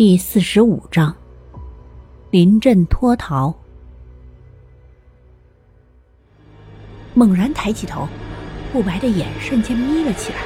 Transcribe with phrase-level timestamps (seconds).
[0.00, 1.14] 第四十五章，
[2.30, 3.54] 临阵脱逃。
[7.12, 8.08] 猛然抬起头，
[8.72, 10.38] 顾白的眼瞬间眯了起来。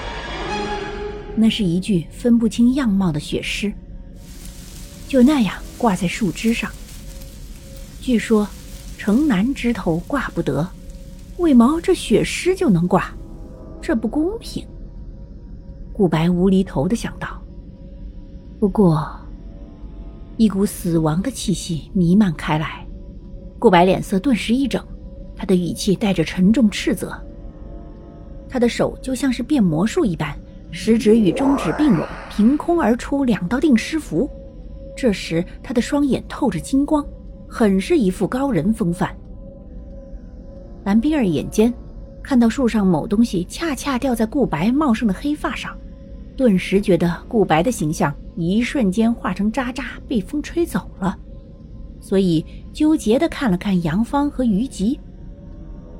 [1.36, 3.72] 那是一具分不清样貌的血尸，
[5.06, 6.68] 就那样挂在树枝上。
[8.00, 8.48] 据说，
[8.98, 10.68] 城南枝头挂不得，
[11.36, 13.08] 为毛这血尸就能挂？
[13.80, 14.66] 这不公平。
[15.92, 17.40] 顾白无厘头的想到。
[18.58, 19.16] 不过。
[20.36, 22.84] 一股死亡的气息弥漫开来，
[23.58, 24.84] 顾白脸色顿时一整，
[25.36, 27.12] 他的语气带着沉重斥责。
[28.48, 30.36] 他的手就像是变魔术一般，
[30.72, 34.28] 食指与中指并拢，凭空而出两道定尸符。
[34.96, 37.04] 这时，他的双眼透着金光，
[37.48, 39.16] 很是一副高人风范。
[40.84, 41.72] 蓝冰儿眼尖，
[42.24, 45.76] 看到树上某东西恰恰掉在顾白茂盛的黑发上，
[46.36, 48.12] 顿时觉得顾白的形象。
[48.36, 51.16] 一瞬间化成渣渣，被风吹走了。
[52.00, 54.98] 所以纠结的看了看杨芳和于吉，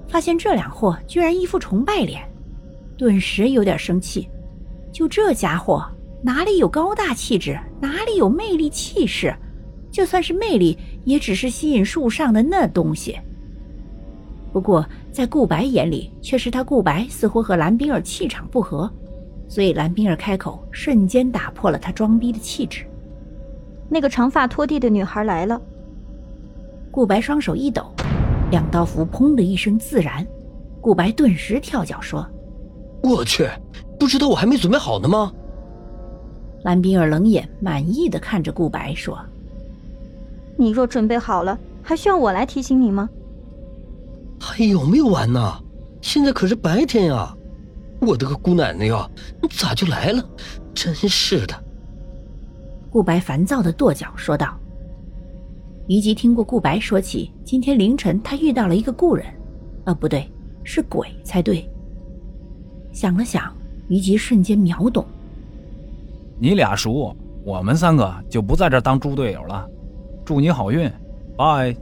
[0.06, 2.22] 发现这两货居然一副崇拜脸，
[2.96, 4.28] 顿时有点生气。
[4.92, 5.84] 就这家伙
[6.22, 9.34] 哪里有高大气质，哪里有魅力气势？
[9.90, 13.16] 就算是魅力，也只是吸引树上的那东西。
[14.52, 18.92] 不过在顾白眼里，却是他顾白似乎和蓝冰儿气场不合。
[19.48, 22.84] 所以蓝冰儿开口，瞬间打破了他装逼的气质。
[23.88, 25.60] 那个长发拖地的女孩来了。
[26.90, 27.84] 顾白双手一抖，
[28.50, 30.26] 两道符砰的一声自燃。
[30.80, 32.26] 顾白顿时跳脚说
[33.02, 33.48] ：“我去，
[33.98, 35.32] 不知道我还没准备好呢吗？”
[36.64, 39.18] 蓝冰儿冷眼满意的看着顾白说
[40.56, 43.08] ：“你若准备好了，还需要我来提醒你吗？”
[44.40, 45.60] 还有没有完呢？
[46.00, 47.34] 现在可是白天呀！
[48.04, 49.08] 我的个姑奶奶呀！
[49.40, 50.22] 你咋就来了？
[50.74, 51.54] 真是的！
[52.90, 54.56] 顾白烦躁的跺脚说道。
[55.88, 59.26] 于吉听过顾白说起今天凌晨他遇到了一个故人，
[59.84, 60.30] 呃，不对，
[60.62, 61.68] 是鬼才对。
[62.92, 63.52] 想了想，
[63.88, 65.04] 于吉瞬间秒懂。
[66.38, 67.14] 你俩熟，
[67.44, 69.68] 我们三个就不在这当猪队友了。
[70.24, 70.90] 祝你好运，
[71.36, 71.76] 拜。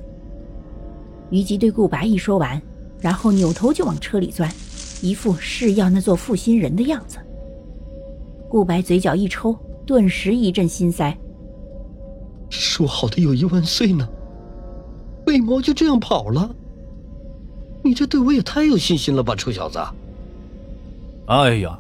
[1.31, 2.61] 于吉对顾白一说完，
[2.99, 4.51] 然后扭头就往车里钻。
[5.03, 7.19] 一副是要那做负心人的样子。
[8.49, 9.53] 顾白嘴角一抽，
[9.85, 11.17] 顿时一阵心塞。
[12.49, 14.09] 说好的友谊万岁呢？
[15.27, 16.55] 为毛就这样跑了？
[17.83, 19.79] 你这对我也太有信心了吧，臭小子！
[21.27, 21.77] 哎呀，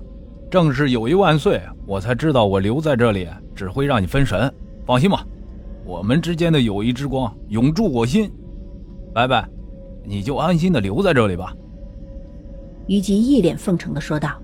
[0.51, 4.53] 正是友谊万岁，我才知道我留在这里只会让你分神。
[4.85, 5.25] 放心吧，
[5.85, 8.29] 我们之间的友谊之光永驻我心。
[9.15, 9.49] 拜拜，
[10.05, 11.55] 你就安心的留在这里吧。
[12.93, 14.39] 于吉一脸奉承的说道：“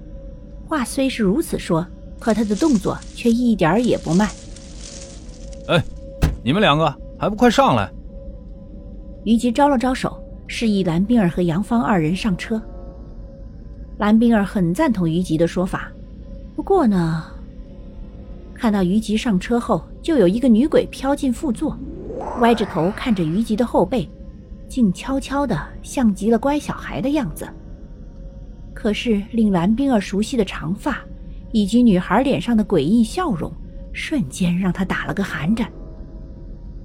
[0.67, 1.87] 话虽是如此说，
[2.19, 4.27] 可他的动作却一点儿也不慢。”
[5.69, 5.85] 哎，
[6.43, 7.93] 你们两个还不快上来！
[9.23, 12.59] 于吉招了招手，示意蓝冰儿和杨芳二人上车。
[13.99, 15.93] 蓝冰儿很赞同于吉的说法，
[16.57, 17.27] 不过呢，
[18.55, 21.77] 看到于吉上车后，就有一个女鬼飘进副座，
[22.41, 24.09] 歪着头看着于吉的后背，
[24.71, 27.47] 静悄悄的，像极了乖小孩的样子。
[28.81, 31.01] 可是，令蓝冰儿熟悉的长发，
[31.51, 33.51] 以及女孩脸上的诡异笑容，
[33.93, 35.69] 瞬间让他打了个寒颤。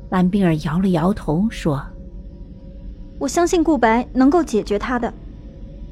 [0.10, 1.80] 蓝冰儿摇了摇头，说
[3.20, 5.14] ：“我相信顾白能够解决他的，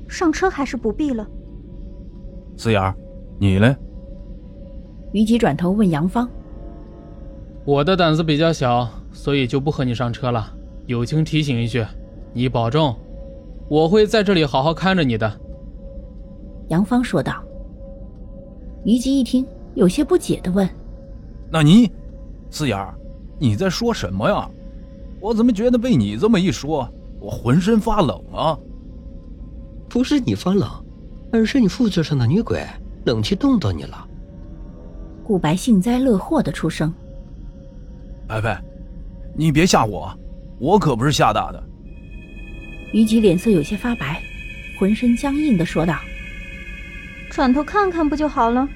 [0.07, 1.27] 上车还是不必了。”
[2.57, 2.95] 思妍，
[3.37, 3.77] 你呢？
[5.11, 6.27] 于吉转头问杨芳
[7.63, 10.51] ：“我的胆子比较小，所以就不和你上车了。
[10.87, 11.85] 友情提醒一句，
[12.33, 12.95] 你保重，
[13.69, 15.31] 我会在这里好好看着你的。”
[16.71, 17.43] 杨芳说道。
[18.85, 19.45] 于吉一听，
[19.75, 20.67] 有些不解的问
[21.51, 21.91] ：“那你，
[22.49, 22.95] 四眼儿，
[23.37, 24.49] 你在说什么呀？
[25.19, 26.89] 我怎么觉得被你这么一说，
[27.19, 28.57] 我浑身发冷啊
[29.87, 30.67] ？”“不是你发冷，
[31.31, 32.65] 而是你副座上的女鬼
[33.05, 34.07] 冷气冻到你了。”
[35.23, 36.91] 顾白幸灾乐祸的出声
[38.25, 38.63] ：“白白，
[39.35, 40.09] 你别吓我，
[40.57, 41.61] 我可不是吓大的。”
[42.93, 44.23] 虞姬脸色有些发白，
[44.79, 45.95] 浑身僵硬的说道。
[47.31, 48.67] 转头看看不就好了？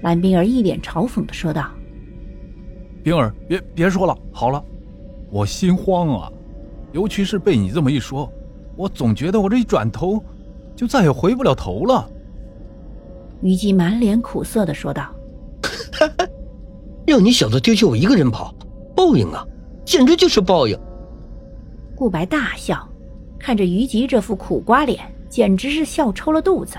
[0.00, 1.70] 蓝冰儿一脸嘲讽的说道
[3.04, 4.64] ：“冰儿，别别说了，好了，
[5.30, 6.32] 我心慌啊，
[6.92, 8.32] 尤其是被你这么一说，
[8.76, 10.24] 我总觉得我这一转头，
[10.74, 12.08] 就再也回不了头了。”
[13.42, 15.14] 虞姬满脸苦涩的说道
[17.06, 18.54] ：“让你小子丢下我一个人跑，
[18.96, 19.46] 报应啊，
[19.84, 20.74] 简直就是报应。”
[21.94, 22.88] 顾白大笑，
[23.38, 26.78] 看着虞姬这副苦瓜脸，简直是笑抽了肚子。